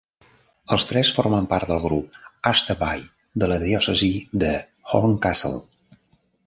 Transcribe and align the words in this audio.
Els 0.75 0.85
tres 0.91 1.11
formen 1.17 1.49
part 1.51 1.73
del 1.73 1.81
grup 1.83 2.17
Asterby 2.53 3.05
de 3.43 3.53
la 3.53 3.61
Diòcesi 3.67 4.13
de 4.45 4.53
"Horncastle". 4.95 5.59